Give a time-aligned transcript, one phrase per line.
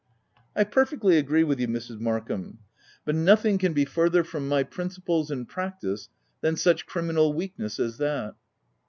[0.35, 1.99] 5 '"I perfectly agree with you Mrs.
[1.99, 2.57] Markham;
[3.05, 6.09] but nothing can be further from my princi ples and practice
[6.41, 8.33] than such criminal weakness as that."